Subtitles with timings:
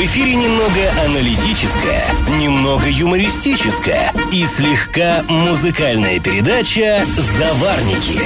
[0.00, 2.06] В эфире немного аналитическая,
[2.40, 8.18] немного юмористическая и слегка музыкальная передача «Заварники»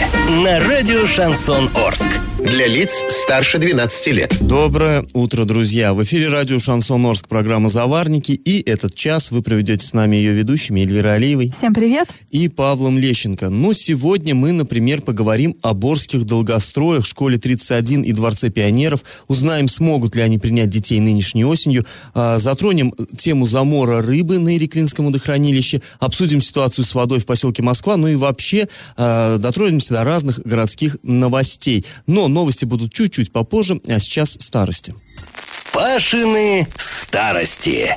[0.45, 2.21] на радио «Шансон Орск».
[2.39, 4.37] Для лиц старше 12 лет.
[4.41, 5.95] Доброе утро, друзья.
[5.95, 8.33] В эфире радио «Шансон Орск» программа «Заварники».
[8.33, 11.51] И этот час вы проведете с нами ее ведущими Эльвирой Алиевой.
[11.57, 12.09] Всем привет.
[12.31, 13.49] И Павлом Лещенко.
[13.49, 19.05] Но сегодня мы, например, поговорим о борских долгостроях, школе 31 и Дворце пионеров.
[19.27, 21.64] Узнаем, смогут ли они принять детей нынешней осенью.
[22.15, 25.81] А, затронем тему замора рыбы на Иреклинском водохранилище.
[26.01, 27.97] Обсудим ситуацию с водой в поселке Москва.
[27.97, 31.85] Ну и вообще а, дотронемся до разных городских новостей.
[32.07, 34.95] Но новости будут чуть-чуть попозже, а сейчас старости.
[35.73, 37.97] Пашины старости.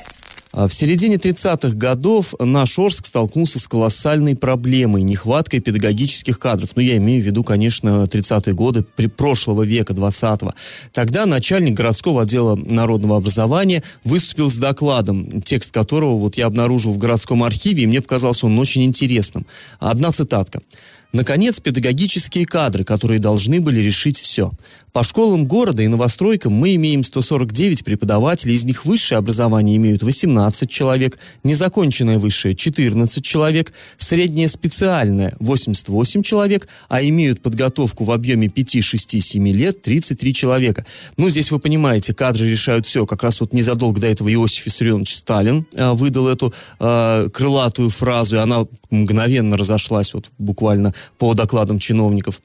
[0.58, 6.72] А В середине 30-х годов наш Орск столкнулся с колоссальной проблемой, нехваткой педагогических кадров.
[6.76, 8.84] Ну, я имею в виду, конечно, 30-е годы
[9.16, 10.56] прошлого века, 20-го.
[10.94, 16.98] Тогда начальник городского отдела народного образования выступил с докладом, текст которого вот я обнаружил в
[16.98, 19.46] городском архиве, и мне показался он очень интересным.
[19.80, 20.62] Одна цитатка.
[21.14, 24.52] Наконец, педагогические кадры, которые должны были решить все.
[24.92, 30.70] По школам города и новостройкам мы имеем 149 преподавателей, из них высшее образование имеют 18
[30.70, 38.84] человек, незаконченное высшее 14 человек, среднее специальное 88 человек, а имеют подготовку в объеме 5,
[38.84, 40.86] 6, 7 лет 33 человека.
[41.16, 43.06] Ну, здесь вы понимаете, кадры решают все.
[43.06, 48.38] Как раз вот незадолго до этого Иосиф Виссарионович Сталин э, выдал эту э, крылатую фразу,
[48.38, 52.42] и она мгновенно разошлась вот буквально по докладам чиновников.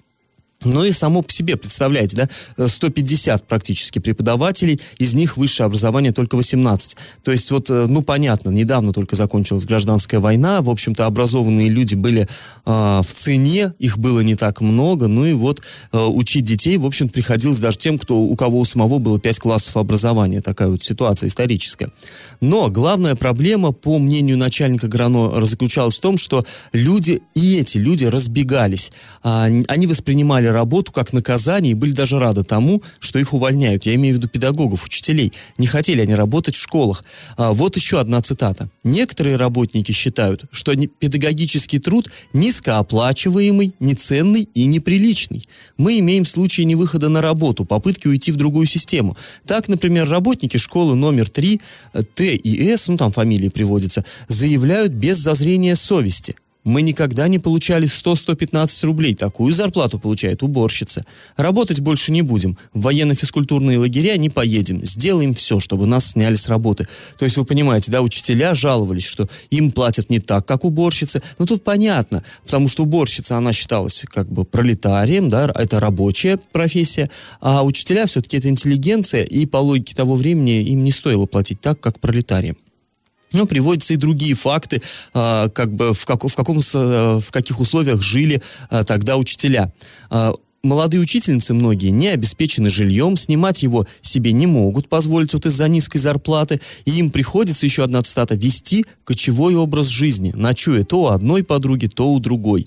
[0.65, 6.37] Ну и само по себе, представляете, да, 150 практически преподавателей, из них высшее образование только
[6.37, 6.97] 18.
[7.25, 11.95] То есть вот, э, ну понятно, недавно только закончилась гражданская война, в общем-то образованные люди
[11.95, 12.27] были э,
[12.67, 17.09] в цене, их было не так много, ну и вот э, учить детей, в общем
[17.09, 21.29] приходилось даже тем, кто, у кого у самого было 5 классов образования, такая вот ситуация
[21.29, 21.91] историческая.
[22.41, 28.05] Но главная проблема, по мнению начальника ГРАНО, заключалась в том, что люди, и эти люди
[28.05, 33.87] разбегались, а, они воспринимали работу как наказание и были даже рады тому, что их увольняют.
[33.87, 35.33] Я имею в виду педагогов, учителей.
[35.59, 37.05] Не хотели они работать в школах.
[37.37, 38.69] А, вот еще одна цитата.
[38.85, 45.49] Некоторые работники считают, что педагогический труд низкооплачиваемый, неценный и неприличный.
[45.77, 49.17] Мы имеем случаи невыхода на работу, попытки уйти в другую систему.
[49.47, 51.61] Так, например, работники школы номер 3
[52.15, 57.87] Т и С, ну там фамилии приводятся, заявляют без зазрения совести– мы никогда не получали
[57.87, 59.15] 100-115 рублей.
[59.15, 61.05] Такую зарплату получает уборщица.
[61.37, 62.57] Работать больше не будем.
[62.73, 64.85] В военно-физкультурные лагеря не поедем.
[64.85, 66.87] Сделаем все, чтобы нас сняли с работы.
[67.19, 71.23] То есть вы понимаете, да, учителя жаловались, что им платят не так, как уборщицы.
[71.39, 77.11] Но тут понятно, потому что уборщица, она считалась как бы пролетарием, да, это рабочая профессия,
[77.41, 81.81] а учителя все-таки это интеллигенция, и по логике того времени им не стоило платить так,
[81.81, 82.57] как пролетариям.
[83.33, 84.83] Ну, приводятся и другие факты,
[85.15, 89.73] а, как бы в, как, в, каком, в каких условиях жили а, тогда учителя.
[90.65, 95.69] А, молодые учительницы многие не обеспечены жильем, снимать его себе не могут позволить вот из-за
[95.69, 101.07] низкой зарплаты, и им приходится, еще одна цитата, вести кочевой образ жизни, ночуя то у
[101.07, 102.67] одной подруги, то у другой.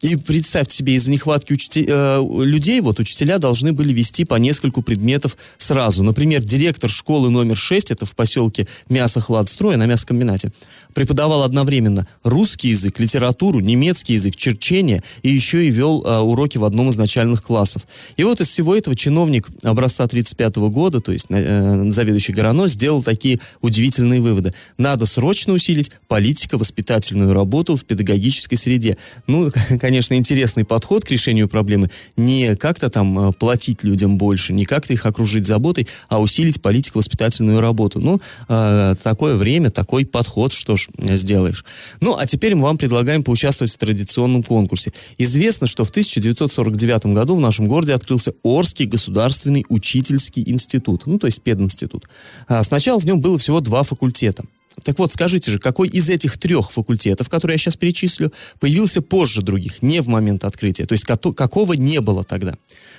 [0.00, 1.84] И представьте себе, из-за нехватки учте...
[1.88, 6.02] э, людей, вот учителя должны были вести по нескольку предметов сразу.
[6.02, 10.52] Например, директор школы номер 6, это в поселке Мясохладстрой, на мясокомбинате,
[10.92, 16.64] преподавал одновременно русский язык, литературу, немецкий язык, черчение, и еще и вел э, уроки в
[16.64, 17.86] одном из начальных классов.
[18.16, 23.02] И вот из всего этого чиновник образца 35 года, то есть э, заведующий Горано, сделал
[23.02, 24.52] такие удивительные выводы.
[24.78, 28.96] Надо срочно усилить политико-воспитательную работу в педагогической среде.
[29.26, 31.88] Ну, конечно, конечно, интересный подход к решению проблемы.
[32.16, 37.60] Не как-то там э, платить людям больше, не как-то их окружить заботой, а усилить политико-воспитательную
[37.60, 38.00] работу.
[38.00, 41.64] Ну, э, такое время, такой подход, что ж сделаешь.
[42.00, 44.92] Ну, а теперь мы вам предлагаем поучаствовать в традиционном конкурсе.
[45.16, 51.26] Известно, что в 1949 году в нашем городе открылся Орский государственный учительский институт, ну, то
[51.26, 52.04] есть пединститут.
[52.48, 54.44] А сначала в нем было всего два факультета.
[54.82, 59.40] Так вот, скажите же, какой из этих трех факультетов, которые я сейчас перечислю, появился позже
[59.40, 60.84] других, не в момент открытия?
[60.84, 62.56] То есть какого не было тогда?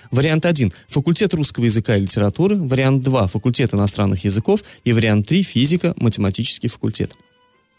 [0.10, 2.56] Вариант 1– факультет русского языка и литературы.
[2.56, 4.64] Вариант 2– факультет иностранных языков.
[4.86, 7.14] И вариант 3– физика, математический факультет.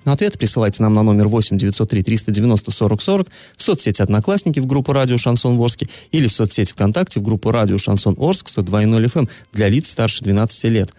[0.06, 4.67] На ответ присылайте нам на номер 8 903 390 40 40 в соцсети «Одноклассники» в
[4.67, 9.29] группу «Радио Шансон Ворске» или в соцсети ВКонтакте в группу «Радио Шансон Орск» 102.0 FM
[9.53, 10.93] для лиц старше 12 лет.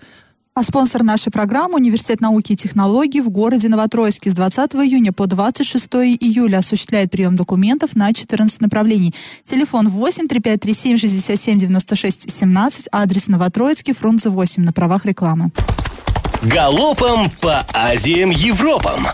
[0.56, 5.26] А спонсор нашей программы– Университет науки и технологий в городе Новотроицке с 20 июня по
[5.26, 5.88] 26
[6.20, 9.14] июля осуществляет прием документов на 14 направлений.
[9.46, 15.52] Телефон 8 3537 67 96 17, адрес Новотроицкий, Фрунзе 8 на правах рекламы.
[16.44, 19.08] Галопом по Азиям Европам!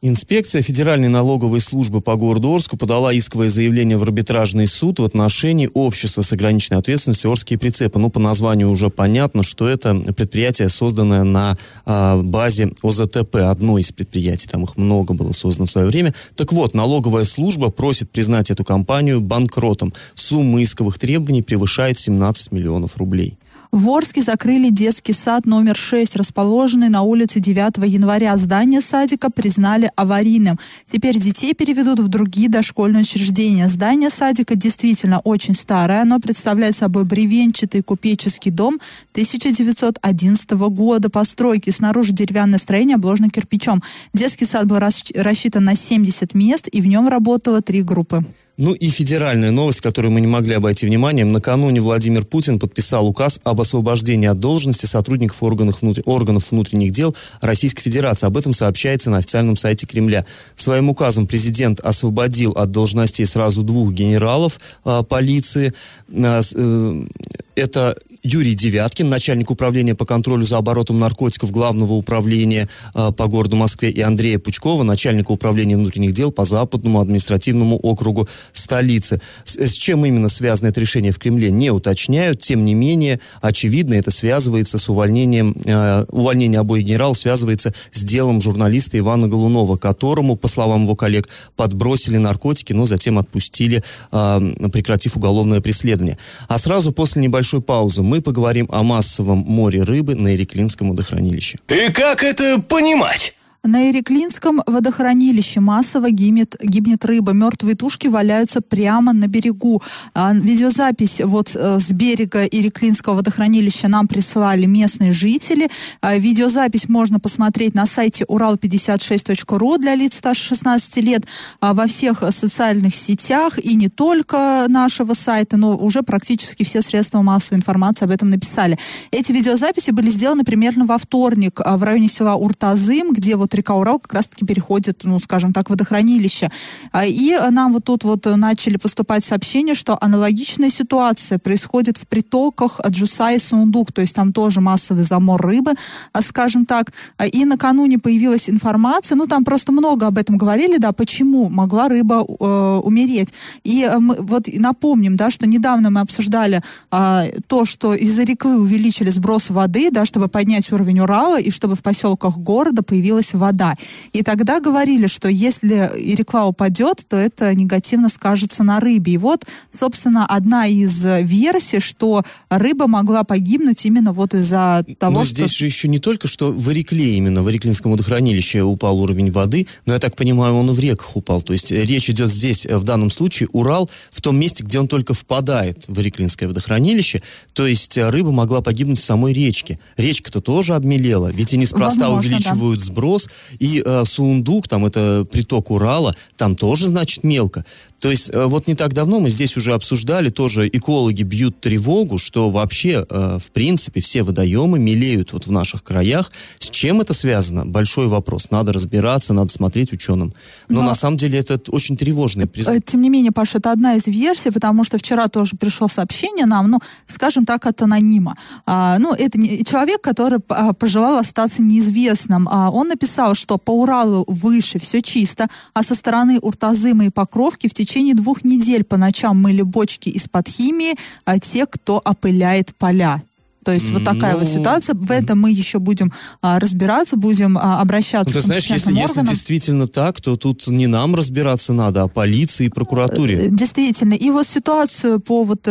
[0.00, 5.70] Инспекция Федеральной налоговой службы по городу Орску подала исковое заявление в арбитражный суд в отношении
[5.74, 7.98] общества с ограниченной ответственностью «Орские прицепы».
[8.00, 13.92] Ну, по названию уже понятно, что это предприятие, созданное на а, базе ОЗТП, одно из
[13.92, 16.14] предприятий, там их много было создано в свое время.
[16.34, 19.92] Так вот, налоговая служба просит признать эту компанию банкротом.
[20.14, 23.36] Сумма исковых требований превышает 17 миллионов рублей.
[23.72, 28.36] В Орске закрыли детский сад номер 6, расположенный на улице 9 января.
[28.36, 30.58] Здание садика признали аварийным.
[30.84, 33.70] Теперь детей переведут в другие дошкольные учреждения.
[33.70, 36.02] Здание садика действительно очень старое.
[36.02, 38.78] Оно представляет собой бревенчатый купеческий дом
[39.12, 41.70] 1911 года постройки.
[41.70, 43.82] Снаружи деревянное строение обложено кирпичом.
[44.12, 48.22] Детский сад был рассчитан на 70 мест, и в нем работало три группы.
[48.58, 51.32] Ну и федеральная новость, которую мы не могли обойти вниманием.
[51.32, 56.02] Накануне Владимир Путин подписал указ об освобождении от должности сотрудников органов, внутр...
[56.04, 58.26] органов внутренних дел Российской Федерации.
[58.26, 60.26] Об этом сообщается на официальном сайте Кремля.
[60.54, 65.72] Своим указом президент освободил от должностей сразу двух генералов э, полиции.
[66.12, 67.06] Э, э,
[67.54, 73.56] это Юрий Девяткин, начальник управления по контролю за оборотом наркотиков Главного управления э, по городу
[73.56, 79.20] Москве, и Андрея Пучкова, начальника управления внутренних дел по Западному административному округу столицы.
[79.44, 82.40] С, с чем именно связано это решение в Кремле, не уточняют.
[82.40, 88.40] Тем не менее, очевидно, это связывается с увольнением, э, увольнение обоих генералов связывается с делом
[88.40, 93.82] журналиста Ивана Голунова, которому, по словам его коллег, подбросили наркотики, но затем отпустили,
[94.12, 96.18] э, прекратив уголовное преследование.
[96.46, 101.58] А сразу после небольшой паузы мы поговорим о массовом море рыбы на Иреклинском водохранилище.
[101.68, 103.34] И как это понимать?
[103.64, 107.30] На Иреклинском водохранилище массово гибнет, гибнет рыба.
[107.30, 109.80] Мертвые тушки валяются прямо на берегу.
[110.14, 115.70] А, видеозапись вот э, с берега Иреклинского водохранилища нам прислали местные жители.
[116.00, 121.26] А, видеозапись можно посмотреть на сайте урал56.ру для лиц старше 16 лет,
[121.60, 127.22] а, во всех социальных сетях и не только нашего сайта, но уже практически все средства
[127.22, 128.76] массовой информации об этом написали.
[129.12, 133.74] Эти видеозаписи были сделаны примерно во вторник в районе села Уртазым, где вот вот река
[133.74, 136.50] Урал как раз-таки переходит, ну, скажем так, водохранилище.
[136.92, 142.80] А, и нам вот тут вот начали поступать сообщения, что аналогичная ситуация происходит в притоках
[142.88, 145.72] Джуса и Сундук, то есть там тоже массовый замор рыбы,
[146.12, 146.92] а, скажем так.
[147.18, 151.88] А, и накануне появилась информация, ну, там просто много об этом говорили, да, почему могла
[151.88, 153.32] рыба э, умереть.
[153.64, 158.48] И э, мы вот напомним, да, что недавно мы обсуждали э, то, что из-за реки
[158.48, 163.74] увеличили сброс воды, да, чтобы поднять уровень Урала и чтобы в поселках города появилась вода.
[164.12, 169.14] И тогда говорили, что если река упадет, то это негативно скажется на рыбе.
[169.14, 175.24] И вот, собственно, одна из версий, что рыба могла погибнуть именно вот из-за того, но
[175.24, 175.34] что...
[175.34, 179.66] здесь же еще не только, что в Ирекле, именно в Иреклинском водохранилище упал уровень воды,
[179.86, 181.42] но я так понимаю, он и в реках упал.
[181.42, 185.14] То есть речь идет здесь, в данном случае, Урал в том месте, где он только
[185.14, 187.22] впадает в Иреклинское водохранилище.
[187.52, 189.78] То есть рыба могла погибнуть в самой речке.
[189.96, 192.86] Речка-то тоже обмелела, ведь и неспроста Возможно, увеличивают да.
[192.86, 197.64] сброс, и э, Суундук, там это приток Урала, там тоже, значит, мелко.
[198.02, 202.18] То есть э, вот не так давно мы здесь уже обсуждали, тоже экологи бьют тревогу,
[202.18, 206.32] что вообще, э, в принципе, все водоемы мелеют вот в наших краях.
[206.58, 207.64] С чем это связано?
[207.64, 208.50] Большой вопрос.
[208.50, 210.34] Надо разбираться, надо смотреть ученым.
[210.68, 212.76] Но, Но на самом деле это очень тревожный признак.
[212.76, 216.46] Э, тем не менее, Паша, это одна из версий, потому что вчера тоже пришло сообщение
[216.46, 218.36] нам, ну, скажем так, от анонима.
[218.66, 222.48] А, ну, это не, человек, который а, пожелал остаться неизвестным.
[222.50, 227.68] А, он написал, что по Уралу выше все чисто, а со стороны Уртазыма и Покровки
[227.68, 233.22] в течение двух недель по ночам мыли бочки из-под химии а те, кто опыляет поля.
[233.64, 234.94] То есть вот такая ну, вот ситуация.
[234.94, 239.20] В этом мы еще будем а, разбираться, будем а, обращаться ну, ты знаешь, если, если
[239.22, 243.46] действительно так, то тут не нам разбираться надо, а полиции и прокуратуре.
[243.46, 244.14] Э, действительно.
[244.14, 245.70] И вот ситуацию по вот э,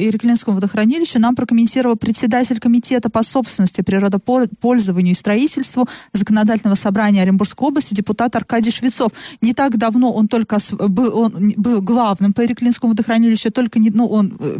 [0.00, 7.94] Иреклинскому водохранилищу нам прокомментировал председатель комитета по собственности, природопользованию и строительству законодательного собрания Оренбургской области
[7.94, 9.12] депутат Аркадий Швецов.
[9.40, 14.06] Не так давно он только был, он был главным по Иреклинскому водохранилищу, только не, ну,
[14.06, 14.58] он э,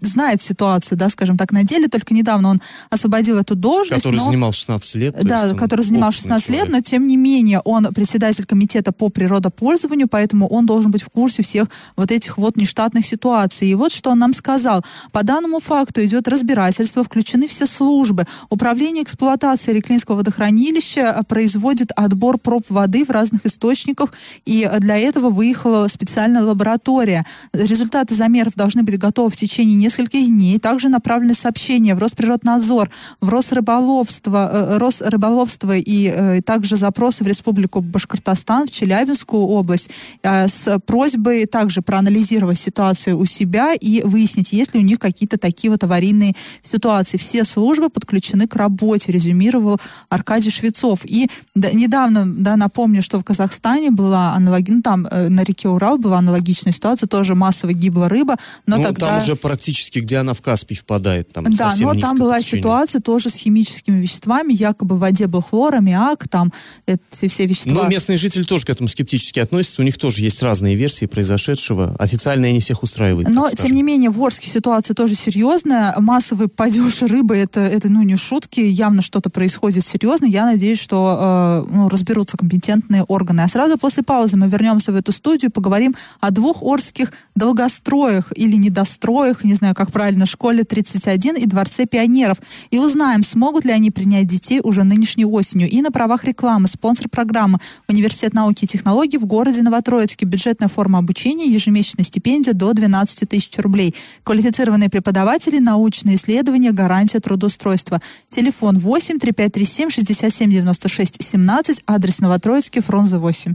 [0.00, 1.88] знает ситуацию, да, скажем так, на деле.
[1.88, 2.60] Только недавно он
[2.90, 4.02] освободил эту должность.
[4.02, 4.24] Который но...
[4.24, 5.16] занимал 16 лет.
[5.22, 10.46] Да, который занимал 16 лет, но тем не менее он председатель комитета по природопользованию, поэтому
[10.48, 13.68] он должен быть в курсе всех вот этих вот нештатных ситуаций.
[13.68, 14.84] И вот что он нам сказал.
[15.12, 18.26] По данному факту идет разбирательство, включены все службы.
[18.50, 24.12] Управление эксплуатацией Реклинского водохранилища производит отбор проб воды в разных источниках,
[24.44, 27.24] и для этого выехала специальная лаборатория.
[27.52, 30.58] Результаты замеров должны быть готовы в течение нескольких дней.
[30.58, 32.90] Также направлены сообщения в Росприроднадзор,
[33.20, 39.90] в Росрыболовство, э, Росрыболовство и э, также запросы в Республику Башкортостан, в Челябинскую область
[40.22, 45.38] э, с просьбой также проанализировать ситуацию у себя и выяснить, есть ли у них какие-то
[45.38, 47.16] такие вот аварийные ситуации.
[47.16, 49.78] Все службы подключены к работе, резюмировал
[50.08, 51.04] Аркадий Швецов.
[51.04, 55.68] И да, недавно, да, напомню, что в Казахстане была аналогичная, ну, там э, на реке
[55.68, 59.08] Урал была аналогичная ситуация, тоже массово гибла рыба, но ну, тогда...
[59.08, 63.28] там уже практически, где она в Каспий впадает, там Да, но там была ситуация тоже
[63.28, 66.54] с химическими веществами, якобы в воде был хлор, аммиак, там
[66.86, 67.74] эти все вещества.
[67.74, 71.94] Но местные жители тоже к этому скептически относятся, у них тоже есть разные версии произошедшего,
[71.98, 73.28] официально не всех устраивает.
[73.28, 78.00] Но, тем не менее, в Орске ситуация тоже серьезная, массовый падеж рыбы, это, это ну,
[78.00, 83.42] не шутки, явно что-то происходит серьезно, я надеюсь, что э, ну, разберутся компетентные органы.
[83.42, 88.56] А сразу после паузы мы вернемся в эту студию, поговорим о двух орских долгостроях или
[88.56, 92.38] недостроях, не знаю, как правильно, школе 31 и Дворце пионеров.
[92.70, 95.68] И узнаем, смогут ли они принять детей уже нынешней осенью.
[95.68, 97.58] И на правах рекламы спонсор программы
[97.88, 100.26] Университет науки и технологий в городе Новотроицке.
[100.26, 103.94] Бюджетная форма обучения, ежемесячная стипендия до 12 тысяч рублей.
[104.24, 108.00] Квалифицированные преподаватели, научные исследования, гарантия трудоустройства.
[108.28, 113.54] Телефон 8 3537 67 96 17, адрес Новотроицкий, Фрунзе 8.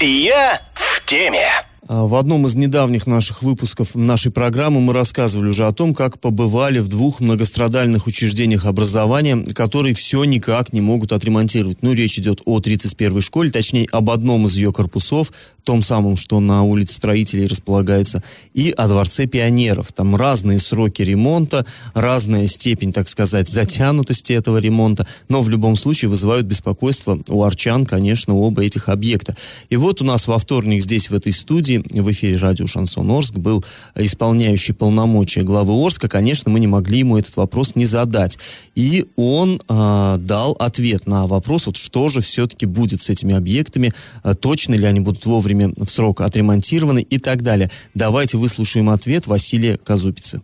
[0.00, 1.65] Я в теме.
[1.88, 6.20] А, в одном из недавних наших выпусков нашей программы мы рассказывали уже о том, как
[6.20, 11.82] побывали в двух многострадальных учреждениях образования, которые все никак не могут отремонтировать.
[11.82, 15.32] Ну, речь идет о 31-й школе, точнее, об одном из ее корпусов,
[15.66, 18.22] том самом, что на улице строителей располагается,
[18.54, 19.92] и о Дворце пионеров.
[19.92, 26.08] Там разные сроки ремонта, разная степень, так сказать, затянутости этого ремонта, но в любом случае
[26.08, 29.36] вызывают беспокойство у арчан, конечно, оба этих объекта.
[29.68, 33.34] И вот у нас во вторник здесь, в этой студии, в эфире радио «Шансон Орск»
[33.34, 33.64] был
[33.94, 36.08] исполняющий полномочия главы Орска.
[36.08, 38.38] Конечно, мы не могли ему этот вопрос не задать.
[38.74, 43.92] И он э, дал ответ на вопрос, вот что же все-таки будет с этими объектами,
[44.24, 47.70] э, точно ли они будут вовремя в срок отремонтированы и так далее.
[47.94, 50.40] Давайте выслушаем ответ Василия Казупицы.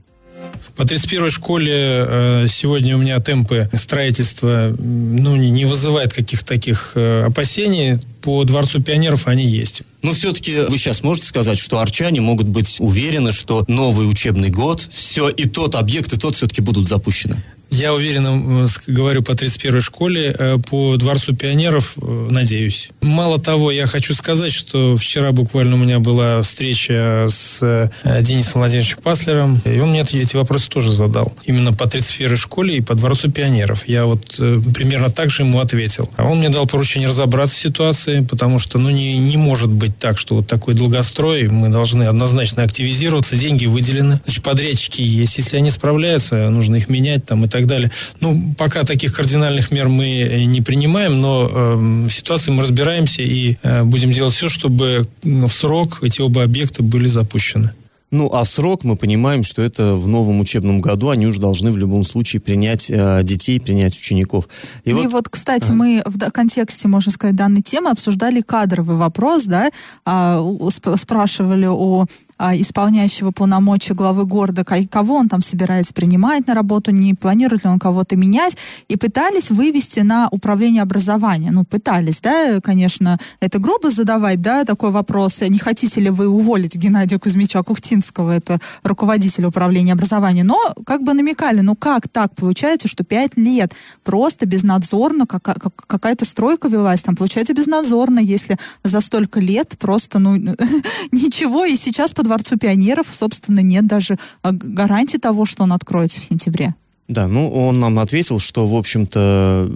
[0.76, 7.24] По 31-й школе э, сегодня у меня темпы строительства ну, не вызывает каких-то таких э,
[7.26, 7.98] опасений.
[8.22, 9.82] По Дворцу пионеров они есть.
[10.02, 14.86] Но все-таки вы сейчас можете сказать, что арчане могут быть уверены, что новый учебный год,
[14.90, 17.42] все и тот объект, и тот все-таки будут запущены?
[17.72, 22.90] Я уверенно говорю по 31-й школе, э, по Дворцу пионеров надеюсь.
[23.00, 28.98] Мало того, я хочу сказать, что вчера буквально у меня была встреча с Денисом Владимировичем
[29.02, 31.32] Паслером, и он мне эти вопросы тоже задал.
[31.44, 33.88] Именно по 31-й школе и по Дворцу пионеров.
[33.88, 34.36] Я вот
[34.74, 36.10] примерно так же ему ответил.
[36.16, 39.96] А он мне дал поручение разобраться в ситуации, потому что ну, не, не может быть
[39.98, 45.38] так, что вот такой долгострой, мы должны однозначно активизироваться, деньги выделены, значит, подрядчики есть.
[45.38, 47.90] Если они справляются, нужно их менять там и так далее.
[48.20, 53.56] Ну, пока таких кардинальных мер мы не принимаем, но э, в ситуации мы разбираемся и
[53.62, 57.72] э, будем делать все, чтобы в срок эти оба объекта были запущены.
[58.12, 61.78] Ну, а срок мы понимаем, что это в новом учебном году они уже должны в
[61.78, 64.48] любом случае принять э, детей, принять учеников.
[64.84, 65.72] И, и вот, вот, кстати, ага.
[65.72, 69.70] мы в контексте, можно сказать, данной темы обсуждали кадровый вопрос, да,
[70.04, 72.06] а, сп спрашивали у а,
[72.54, 77.78] исполняющего полномочия главы города, кого он там собирается принимать на работу, не планирует ли он
[77.78, 78.56] кого-то менять,
[78.88, 81.50] и пытались вывести на управление образования.
[81.52, 86.76] Ну, пытались, да, конечно, это грубо задавать, да, такой вопрос, не хотите ли вы уволить
[86.76, 92.88] Геннадия Кузьмича Кухтинского, это руководитель управления образования, но как бы намекали, ну как так получается,
[92.88, 93.72] что пять лет
[94.02, 100.36] просто безнадзорно какая-то стройка велась, там получается безнадзорно, если за столько лет просто, ну,
[101.12, 106.18] ничего, и сейчас под Дворцу пионеров, собственно, нет даже а, гарантии того, что он откроется
[106.18, 106.74] в сентябре.
[107.06, 109.70] Да, ну он нам ответил, что, в общем-то,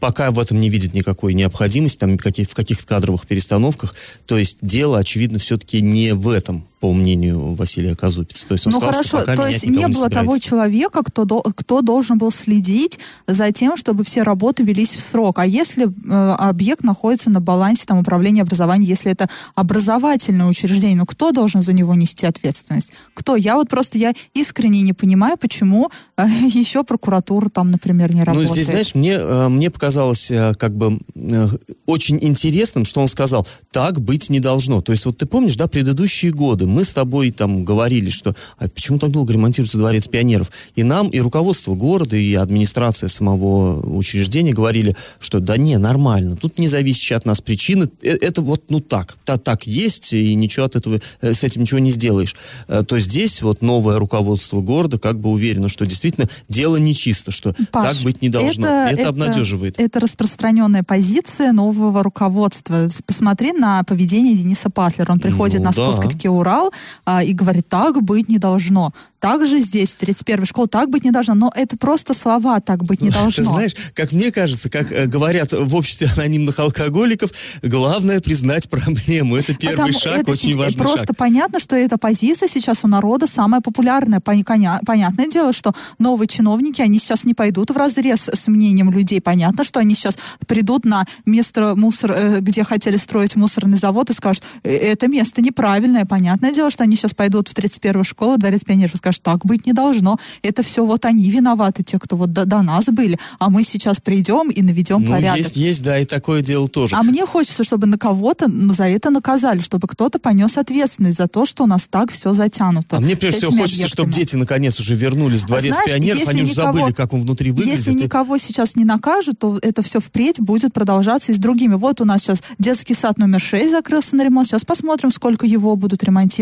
[0.00, 3.94] пока в этом не видит никакой необходимости, там, в каких-то кадровых перестановках.
[4.24, 8.46] То есть дело, очевидно, все-таки не в этом по мнению Василия Казупица.
[8.46, 10.48] То есть он ну сказал, хорошо, то есть не было того собирается.
[10.50, 15.38] человека, кто, до- кто должен был следить за тем, чтобы все работы велись в срок.
[15.38, 21.06] А если э, объект находится на балансе там, управления образованием, если это образовательное учреждение, ну
[21.06, 22.92] кто должен за него нести ответственность?
[23.14, 23.34] Кто?
[23.34, 28.50] Я вот просто, я искренне не понимаю, почему э, еще прокуратура там, например, не работает.
[28.50, 31.48] Ну, здесь, знаешь, мне, э, мне показалось э, как бы э,
[31.86, 34.82] очень интересным, что он сказал, так быть не должно.
[34.82, 38.68] То есть вот ты помнишь, да, предыдущие годы мы с тобой там говорили, что а
[38.68, 40.50] почему так долго ремонтируется дворец пионеров?
[40.74, 46.58] И нам, и руководство города, и администрация самого учреждения говорили, что да не, нормально, тут
[46.58, 50.66] не зависящие от нас причины, э, это вот ну так, та, так есть, и ничего
[50.66, 52.34] от этого, э, с этим ничего не сделаешь.
[52.68, 57.54] Э, То здесь вот новое руководство города как бы уверено, что действительно дело нечисто, что
[57.70, 58.66] Паш, так быть не должно.
[58.66, 59.78] Это, обнадеживает.
[59.78, 62.88] Это распространенная позиция нового руководства.
[63.06, 65.12] Посмотри на поведение Дениса Патлера.
[65.12, 65.92] Он приходит Ну, на да.
[65.92, 66.63] спуск реки Урал
[67.04, 68.92] а, и говорит, так быть не должно.
[69.20, 71.34] Также здесь, 31 школа, так быть не должно.
[71.34, 73.42] Но это просто слова, так быть не должно.
[73.42, 77.30] Ты знаешь, как мне кажется, как э, говорят в обществе анонимных алкоголиков,
[77.62, 79.36] главное признать проблему.
[79.36, 81.16] Это первый Потому шаг, это очень важный Просто шаг.
[81.16, 84.20] понятно, что эта позиция сейчас у народа самая популярная.
[84.20, 89.20] Понятное дело, что новые чиновники, они сейчас не пойдут в разрез с мнением людей.
[89.20, 94.12] Понятно, что они сейчас придут на место мусор, э, где хотели строить мусорный завод и
[94.12, 96.04] скажут, «Э, это место неправильное.
[96.44, 99.64] Понятное дело, что они сейчас пойдут в 31-ю школу, дворец пионеров, и скажут, так быть
[99.64, 100.18] не должно.
[100.42, 103.18] Это все вот они виноваты, те, кто вот до, до нас были.
[103.38, 105.38] А мы сейчас придем и наведем Ну, порядок.
[105.38, 106.96] есть, есть, да, и такое дело тоже.
[106.96, 111.46] А мне хочется, чтобы на кого-то за это наказали, чтобы кто-то понес ответственность за то,
[111.46, 112.98] что у нас так все затянуто.
[112.98, 114.24] А мне прежде всего хочется, чтобы объектами.
[114.24, 116.28] дети наконец уже вернулись в дворец Знаешь, пионеров.
[116.28, 117.78] Они уже забыли, как он внутри выглядит.
[117.78, 121.76] Если И- никого сейчас не накажут, то это все впредь будет продолжаться и с другими.
[121.76, 124.48] Вот у нас сейчас детский сад номер 6 закрылся на ремонт.
[124.48, 126.33] Сейчас посмотрим, сколько его будут ремонтировать.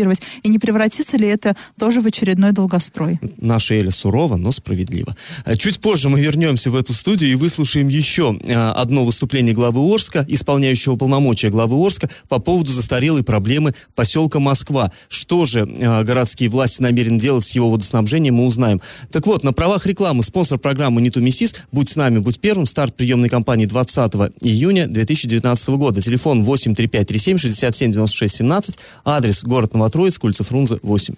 [0.43, 3.19] И не превратится ли это тоже в очередной долгострой.
[3.37, 5.15] Наша Эля сурова, но справедлива.
[5.45, 9.81] Э, Чуть позже мы вернемся в эту студию и выслушаем еще э, одно выступление главы
[9.93, 14.91] Орска, исполняющего полномочия главы Орска по поводу застарелой проблемы поселка Москва.
[15.07, 18.81] Что же э, городские власти намерены делать с его водоснабжением, мы узнаем.
[19.11, 22.95] Так вот, на правах рекламы спонсор программы «Не Миссис» «Будь с нами, будь первым» старт
[22.95, 26.01] приемной кампании 20 июня 2019 года.
[26.01, 31.15] Телефон 83537 67 96 17, адрес город Новотроицк, улица Фрунзе, 8.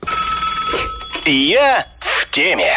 [1.28, 2.74] Я в теме.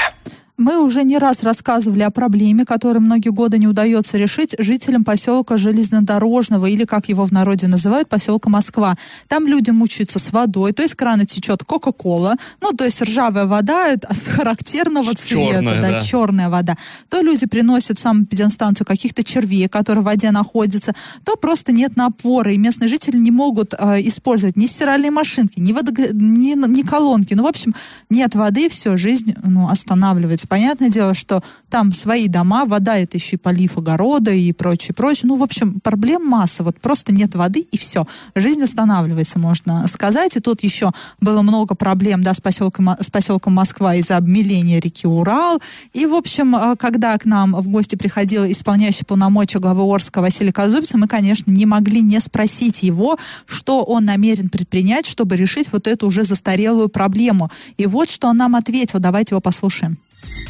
[0.59, 5.57] Мы уже не раз рассказывали о проблеме, которую многие годы не удается решить жителям поселка
[5.57, 8.97] Железнодорожного, или, как его в народе называют, поселка Москва.
[9.29, 13.95] Там люди мучаются с водой, то есть крана течет Кока-Кола, ну, то есть ржавая вода
[14.11, 16.01] с характерного цвета, Чёрная, да, да.
[16.01, 16.77] черная вода.
[17.09, 20.93] То люди приносят в санэпидемстанцию каких-то червей, которые в воде находятся,
[21.23, 25.73] то просто нет напора, и местные жители не могут э, использовать ни стиральные машинки, ни,
[25.73, 27.35] водог- ни, ни колонки.
[27.35, 27.77] Ну, в общем,
[28.11, 30.48] нет воды, и все, жизнь ну, останавливается.
[30.49, 35.29] Понятное дело, что там свои дома, вода это еще и полив огорода и прочее, прочее.
[35.29, 36.63] Ну, в общем, проблем масса.
[36.63, 38.07] Вот просто нет воды, и все.
[38.35, 40.37] Жизнь останавливается, можно сказать.
[40.37, 45.07] И тут еще было много проблем, да, с поселком, с поселком Москва из-за обмеления реки
[45.07, 45.61] Урал.
[45.93, 50.53] И, в общем, э, когда к нам в гости приходил исполняющий полномочия главы Орска Василий
[50.53, 55.87] Казубица, мы, конечно, не могли не спросить его, что он намерен предпринять, чтобы решить вот
[55.87, 57.51] эту уже застарелую проблему.
[57.77, 58.99] И вот что он нам ответил.
[58.99, 59.99] Давайте его послушаем.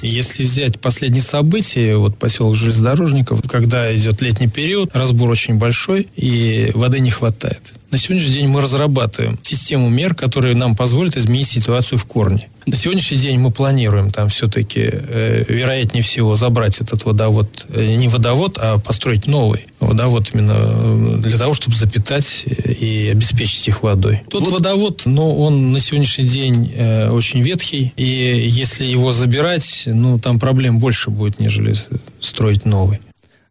[0.01, 6.71] Если взять последние события, вот поселок железнодорожников, когда идет летний период, разбор очень большой и
[6.75, 7.75] воды не хватает.
[7.91, 12.49] На сегодняшний день мы разрабатываем систему мер, которые нам позволят изменить ситуацию в корне.
[12.69, 18.09] На сегодняшний день мы планируем там все-таки, э, вероятнее всего, забрать этот водовод, э, не
[18.09, 23.83] водовод, а построить новый водовод именно э, для того, чтобы запитать э, и обеспечить их
[23.83, 24.21] водой.
[24.29, 28.05] Тот Вот- водовод, но он на сегодняшний день э, очень ветхий, и
[28.51, 31.75] если его забирать, ну, там проблем больше будет, нежели
[32.21, 32.99] строить новый.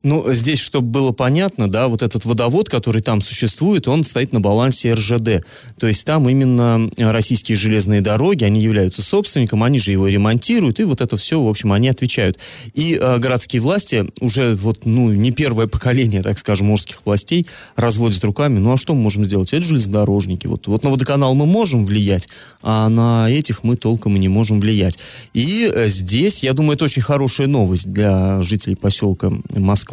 [0.04, 4.40] Ну, здесь, чтобы было понятно, да, вот этот водовод, который там существует, он стоит на
[4.40, 5.44] балансе РЖД.
[5.80, 10.80] То есть там именно э, российские железные дороги, они являются собственником, они же его ремонтируют,
[10.80, 12.38] и вот это все, в общем, они отвечают.
[12.76, 18.24] И э, городские власти, уже вот, ну, не первое поколение, так скажем, морских властей, разводят
[18.24, 19.52] руками, ну, а что мы можем сделать?
[19.52, 20.46] Это железнодорожники.
[20.46, 22.30] Вот, вот на водоканал мы можем влиять,
[22.62, 25.00] а на этих мы толком и не можем влиять.
[25.34, 29.87] И э, здесь, я думаю, это очень хорошая новость для жителей поселка Москва.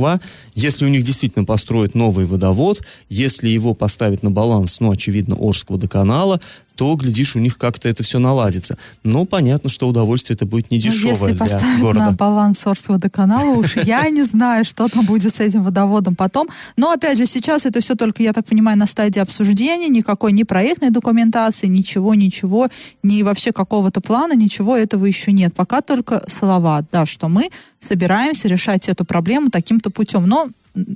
[0.54, 5.76] Если у них действительно построят новый водовод, если его поставят на баланс, ну, очевидно, Орского
[5.76, 6.40] водоканала,
[6.76, 8.76] то, глядишь, у них как-то это все наладится.
[9.02, 12.06] Но понятно, что удовольствие это будет не дешевое ну, Если для поставить города.
[12.06, 16.48] на баланс Орского водоканала, уж я не знаю, что там будет с этим водоводом потом.
[16.76, 20.42] Но, опять же, сейчас это все только, я так понимаю, на стадии обсуждения, никакой ни
[20.42, 22.68] проектной документации, ничего, ничего,
[23.02, 25.54] ни вообще какого-то плана, ничего этого еще нет.
[25.54, 30.26] Пока только слова, да, что мы собираемся решать эту проблему таким-то путем.
[30.26, 30.48] Но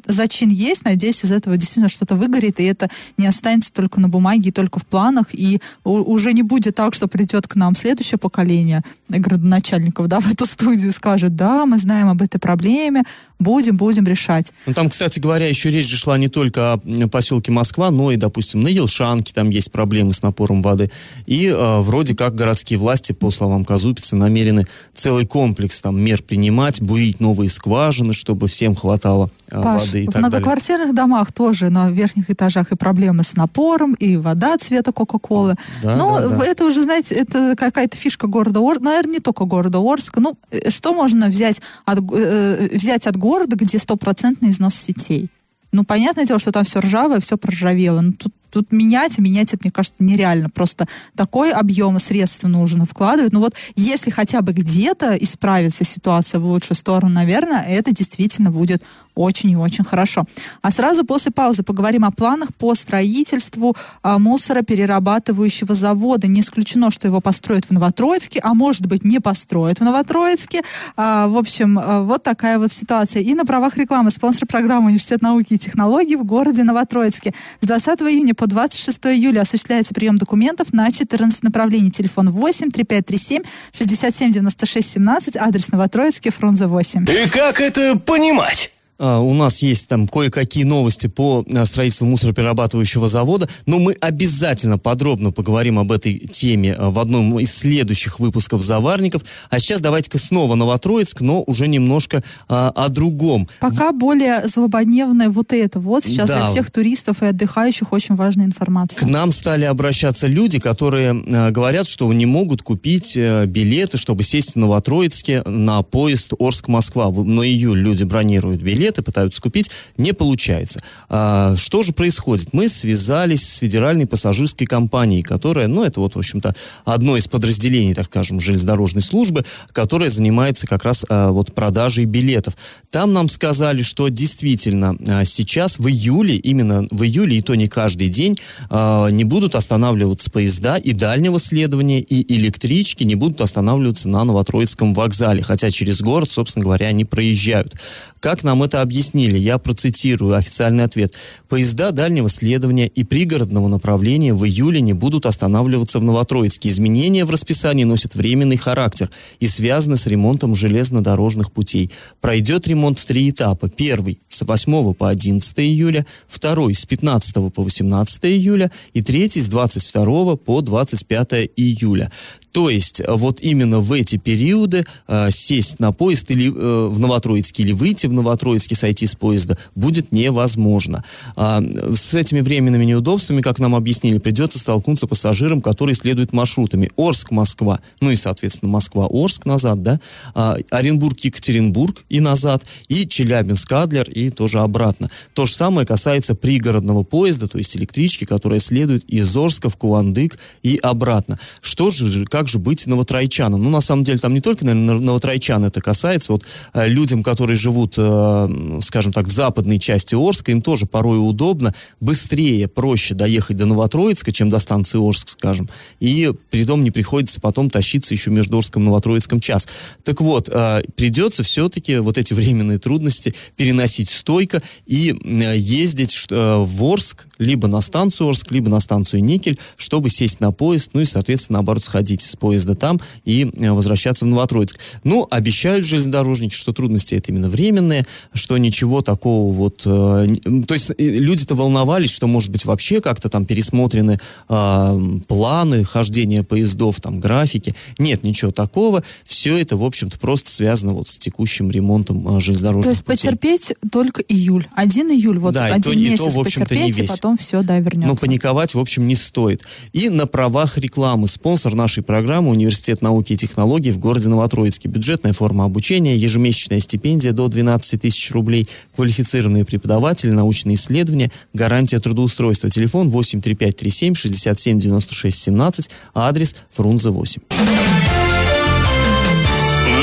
[0.06, 4.48] зачин есть, надеюсь, из этого действительно что-то выгорит, и это не останется только на бумаге
[4.48, 8.82] и только в планах, и уже не будет так, что придет к нам следующее поколение
[9.08, 13.04] градоначальников, да, в эту студию скажет, да, мы знаем об этой проблеме,
[13.38, 14.52] будем, будем решать.
[14.66, 18.16] Ну, там, кстати говоря, еще речь же шла не только о поселке Москва, но и,
[18.16, 20.90] допустим, на Елшанке там есть проблемы с напором воды.
[21.26, 26.80] И э, вроде как городские власти, по словам Казупицы, намерены целый комплекс там мер принимать,
[26.80, 31.70] бурить новые скважины, чтобы всем хватало э, Паш, воды и в так многоквартирных домах тоже
[31.70, 35.54] на верхних этажах и проблемы с напором, и вода цвета Кока-Колы.
[35.82, 36.44] Да, Но да, да.
[36.44, 40.20] это уже, знаете, это какая-то фишка города Орска, наверное, не только города Орска.
[40.20, 45.30] Ну, э, что можно взять от, э, взять от города, где стопроцентный износ сетей?
[45.72, 48.00] Ну, понятное дело, что там все ржавое, все проржавело.
[48.00, 50.50] Но тут Тут менять, менять это, мне кажется, нереально.
[50.50, 53.32] Просто такой объем средств нужно вкладывать.
[53.32, 58.82] Ну вот, если хотя бы где-то исправится ситуация в лучшую сторону, наверное, это действительно будет
[59.18, 60.24] очень и очень хорошо.
[60.62, 66.28] А сразу после паузы поговорим о планах по строительству а, мусороперерабатывающего завода.
[66.28, 70.62] Не исключено, что его построят в Новотроицке, а может быть не построят в Новотроицке.
[70.96, 73.22] А, в общем, а, вот такая вот ситуация.
[73.22, 77.34] И на правах рекламы спонсор программы Университет науки и технологий в городе Новотроицке.
[77.60, 81.90] С 20 июня по 26 июля осуществляется прием документов на 14 направлений.
[81.90, 83.42] Телефон 8 3537
[83.76, 87.04] 67 96 17, адрес Новотроицкий, Фрунзе 8.
[87.04, 88.72] И как это понимать?
[88.98, 94.78] А, у нас есть там кое-какие новости по а, строительству мусороперерабатывающего завода, но мы обязательно
[94.78, 99.22] подробно поговорим об этой теме а, в одном из следующих выпусков «Заварников».
[99.50, 103.48] А сейчас давайте-ка снова Новотроицк, но уже немножко а, о другом.
[103.60, 105.78] Пока более злободневное вот это.
[105.80, 106.36] Вот сейчас Да.
[106.38, 109.08] для всех туристов и отдыхающих очень важная К информация.
[109.08, 114.54] нам стали обращаться люди, которые э, говорят, что не могут купить э, билеты, чтобы сесть
[114.54, 117.10] в Новотроицке на поезд Орск-Москва.
[117.10, 120.80] На июль люди бронируют билеты, пытаются купить, не получается.
[121.08, 122.52] А, что же происходит?
[122.52, 127.94] Мы связались с федеральной пассажирской компанией, которая, ну, это вот, в общем-то, одно из подразделений,
[127.94, 132.54] так скажем, железнодорожной службы, которая занимается как раз а, вот продажей билетов.
[132.90, 137.68] Там нам сказали, что действительно а, сейчас в июле, именно в июле, и то не
[137.68, 138.38] каждый день,
[138.70, 144.94] а, не будут останавливаться поезда и дальнего следования, и электрички не будут останавливаться на Новотроицком
[144.94, 147.74] вокзале, хотя через город, собственно говоря, они проезжают.
[148.20, 149.38] Как нам это объяснили?
[149.38, 151.14] Я процитирую официальный ответ.
[151.48, 156.68] Поезда дальнего следования и пригородного направления в июле не будут останавливаться в Новотроицке.
[156.68, 159.10] Изменения в расписании носят временный характер
[159.40, 161.90] и связаны с ремонтом железнодорожных путей.
[162.20, 163.68] Пройдет ремонт в три этапа.
[163.68, 169.48] Первый с 8 по 11 июля, второй с 15 по 18 июля и третий с
[169.48, 172.10] 22 по 25 июля.
[172.58, 176.98] То есть э, вот именно в эти периоды э, сесть на поезд или э, в
[176.98, 181.04] Новотроицке или выйти в Новотроицке, сойти с поезда будет невозможно.
[181.36, 181.62] А,
[181.94, 188.10] с этими временными неудобствами, как нам объяснили, придется столкнуться пассажирам, которые следуют маршрутами Орск-Москва, ну
[188.10, 190.00] и, соответственно, Москва-Орск назад, да,
[190.34, 195.08] а, Оренбург-Екатеринбург и назад, и Челябинск-Адлер и тоже обратно.
[195.32, 200.40] То же самое касается пригородного поезда, то есть электрички, которая следует из Орска в Кувандык
[200.64, 201.38] и обратно.
[201.60, 203.62] Что же, как же быть новотрайчанам?
[203.62, 206.32] Ну, на самом деле, там не только, наверное, новотрайчан это касается.
[206.32, 211.18] Вот э, людям, которые живут, э, скажем так, в западной части Орска, им тоже порой
[211.18, 215.68] удобно, быстрее, проще доехать до Новотроицка, чем до станции Орск, скажем.
[216.00, 219.68] И притом не приходится потом тащиться еще между Орском и Новотроицком час.
[220.02, 227.27] Так вот, э, придется все-таки вот эти временные трудности переносить стойко и ездить в Орск,
[227.38, 231.58] либо на станцию Орск, либо на станцию Никель, чтобы сесть на поезд, ну и, соответственно,
[231.58, 234.78] наоборот, сходить с поезда там и э, возвращаться в Новотроицк.
[235.04, 239.82] Ну, обещают железнодорожники, что трудности это именно временные, что ничего такого вот...
[239.86, 240.26] э,
[240.66, 246.42] то есть э, люди-то волновались, что, может быть, вообще как-то там пересмотрены э, планы хождения
[246.42, 247.74] поездов, там, графики.
[247.98, 249.02] Нет, ничего такого.
[249.24, 253.30] Все это, в общем-то, просто связано вот с текущим ремонтом э, железнодорожных То есть путей.
[253.30, 254.66] потерпеть только июль.
[254.74, 257.02] Один июль, вот Да, и один то- и месяц то, в общем-то, не потерпеть, и
[257.02, 257.10] весь.
[257.10, 258.08] потом потом все, да, вернется.
[258.08, 259.64] Но паниковать, в общем, не стоит.
[259.92, 261.28] И на правах рекламы.
[261.28, 264.88] Спонсор нашей программы Университет науки и технологий в городе Новотроицке.
[264.88, 272.70] Бюджетная форма обучения, ежемесячная стипендия до 12 тысяч рублей, квалифицированные преподаватели, научные исследования, гарантия трудоустройства.
[272.70, 277.42] Телефон 83537 67 96 17, а адрес Фрунзе 8.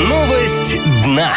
[0.08, 1.34] Новость дна.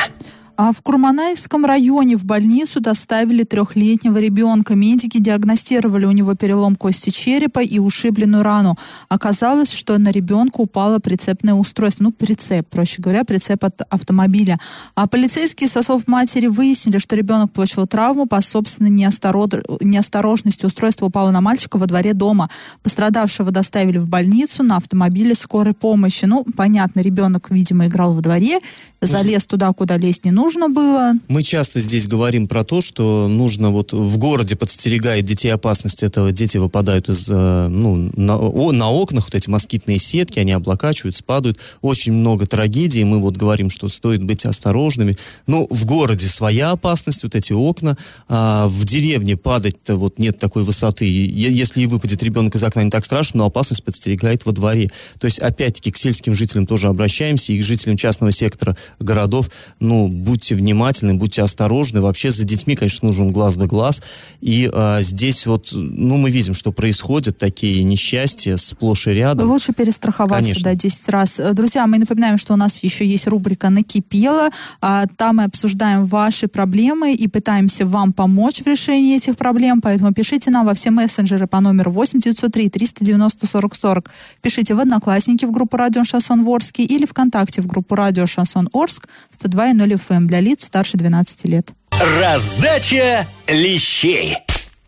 [0.61, 4.75] А в Курманайском районе в больницу доставили трехлетнего ребенка.
[4.75, 8.75] Медики диагностировали у него перелом кости черепа и ушибленную рану.
[9.07, 12.03] Оказалось, что на ребенка упало прицепное устройство.
[12.03, 14.59] Ну, прицеп, проще говоря, прицеп от автомобиля.
[14.95, 19.51] А полицейские со слов матери выяснили, что ребенок получил травму по собственной неосторож...
[19.79, 20.65] неосторожности.
[20.65, 22.49] Устройство упало на мальчика во дворе дома.
[22.83, 26.25] Пострадавшего доставили в больницу на автомобиле скорой помощи.
[26.25, 28.59] Ну, понятно, ребенок, видимо, играл во дворе,
[28.99, 31.13] залез туда, куда лезть не нужно было.
[31.27, 36.31] Мы часто здесь говорим про то, что нужно вот в городе подстерегает детей опасность этого.
[36.31, 41.23] Дети выпадают из, э, ну, на, о, на окнах, вот эти москитные сетки, они облокачиваются,
[41.23, 41.59] падают.
[41.81, 43.03] Очень много трагедий.
[43.03, 45.17] Мы вот говорим, что стоит быть осторожными.
[45.47, 47.97] Но в городе своя опасность, вот эти окна.
[48.27, 51.05] А в деревне падать-то вот нет такой высоты.
[51.05, 54.89] Если и выпадет ребенок из окна, не так страшно, но опасность подстерегает во дворе.
[55.19, 60.07] То есть, опять-таки, к сельским жителям тоже обращаемся, и к жителям частного сектора городов, ну,
[60.39, 61.99] будьте внимательны, будьте осторожны.
[61.99, 64.01] Вообще за детьми, конечно, нужен глаз да глаз.
[64.39, 69.49] И а, здесь вот, ну, мы видим, что происходят такие несчастья сплошь и рядом.
[69.49, 70.63] Лучше перестраховаться, Конечно.
[70.63, 71.39] да, 10 раз.
[71.39, 74.49] Э, Друзья, мы напоминаем, что у нас еще есть рубрика «Накипело».
[74.81, 79.81] А, Там мы обсуждаем ваши проблемы и пытаемся вам помочь в решении этих проблем.
[79.81, 84.11] Поэтому пишите нам во все мессенджеры по номеру 8 903 390 40 40.
[84.41, 89.09] Пишите в Одноклассники в группу «Радио Шансон Ворске» или ВКонтакте в группу «Радио Шансон Орск»
[89.37, 91.73] 102.0 FM для лиц старше 12 лет.
[92.21, 94.37] Раздача лещей.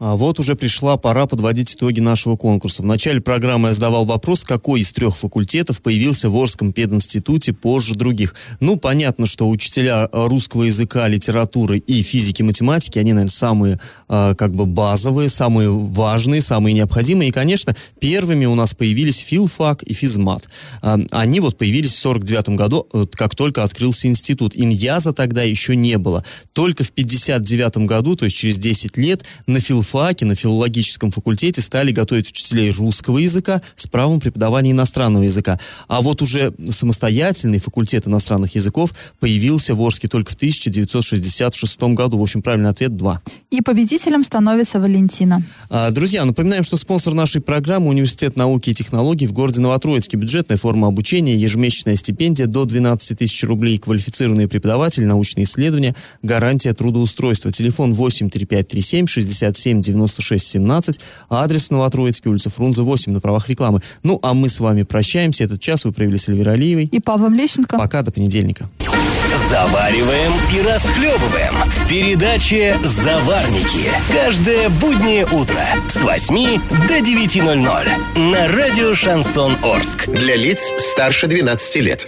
[0.04, 2.82] А вот уже пришла пора подводить итоги нашего конкурса.
[2.82, 7.94] В начале программы я задавал вопрос, какой из трех факультетов появился в Орском пединституте позже
[7.94, 8.34] других.
[8.60, 14.56] Ну, понятно, что учителя русского языка, литературы и физики, математики, они, наверное, самые э, как
[14.56, 17.30] бы базовые, самые важные, самые необходимые.
[17.30, 20.46] И, конечно, первыми у нас появились филфак и физмат.
[20.82, 24.54] Э, они вот появились в 49 году, вот как только открылся институт.
[24.56, 26.26] Иньяза тогда еще не было.
[26.54, 29.60] Только в 59 году, то есть через 10 лет, на
[29.92, 35.60] филфаке, на филологическом факультете стали готовить учителей русского языка с правом преподавания иностранного языка.
[35.88, 42.18] А вот уже самостоятельный факультет иностранных языков появился в Орске только в 1966 году.
[42.18, 43.22] В общем, правильный ответ 2.
[43.52, 45.44] И победителем становится Валентина.
[45.70, 50.18] А, Друзья, напоминаем, что спонсор нашей программы Университет науки и технологий в городе Новотроицке.
[50.18, 57.52] Бюджетная форма обучения, ежемесячная стипендия до 12 тысяч рублей, квалифицированные преподаватели, научные исследования, гарантия трудоустройства.
[57.52, 63.82] Телефон 83537 67 96 17, адрес Новотроицкий, улица Фрунзе 8 на правах рекламы.
[64.04, 65.44] Ну, а мы с вами прощаемся.
[65.44, 66.86] Этот час вы провели с Эльвирой Алиевой.
[66.86, 67.78] И Павлом Лещенко.
[67.78, 68.70] Пока, до понедельника.
[69.50, 73.90] Завариваем и расхлебываем в передаче «Заварники».
[74.12, 80.08] Каждое буднее утро с 8 до 9.00 на радио «Шансон Орск».
[80.08, 82.08] Для лиц старше 12 лет.